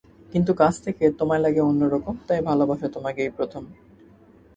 কিন্তু 0.33 0.51
কাছ 0.53 0.73
থেকে 0.81 1.03
তোমায় 1.11 1.41
লাগে 1.41 1.61
অন্য 1.61 1.81
রকম, 1.85 2.15
তাই 2.27 2.39
ভালোবাসা 2.41 2.87
তোমাকেই 2.87 3.29
প্রথম। 3.29 3.63